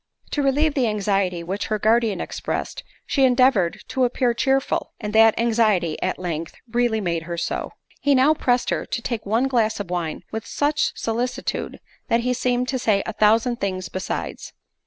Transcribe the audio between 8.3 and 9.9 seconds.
pressed her to take one glass